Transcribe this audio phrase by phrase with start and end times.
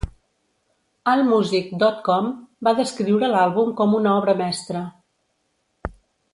[1.11, 2.31] allmusic dot com
[2.69, 4.85] va descriure l'àlbum com una obra mestra.